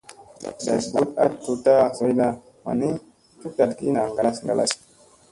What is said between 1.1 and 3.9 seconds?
a tut tutta zoyna wan ni ,cuk tat ki